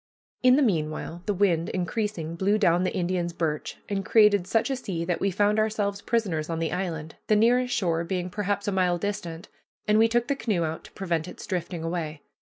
[0.41, 4.75] In the meanwhile, the wind, increasing, blew down the Indian's birch and created such a
[4.75, 8.71] sea that we found ourselves prisoners on the island, the nearest shore being perhaps a
[8.71, 9.47] mile distant,
[9.87, 12.23] and we took the canoe out to prevent its drifting away.